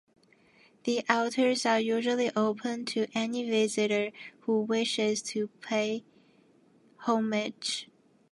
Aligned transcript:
The 0.85 1.05
altars 1.07 1.63
are 1.63 1.79
usually 1.79 2.31
open 2.35 2.85
to 2.85 3.05
any 3.13 3.47
visitor 3.47 4.09
who 4.39 4.61
wishes 4.61 5.21
to 5.21 5.47
pay 5.61 6.03
homage. 6.97 7.87